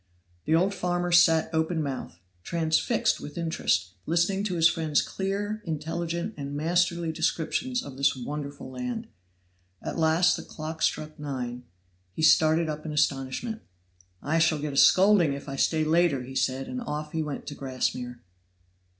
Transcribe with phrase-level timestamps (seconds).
[0.45, 6.33] The old farmer sat open mouthed, transfixed with interest, listening to his friend's clear, intelligent
[6.37, 9.09] and masterly descriptions of this wonderful land.
[9.79, 11.65] At last the clock struck nine;
[12.13, 13.61] he started up in astonishment.
[14.23, 17.45] "I shall get a scolding if I stay later," said he, and off he went
[17.45, 18.23] to Grassmere.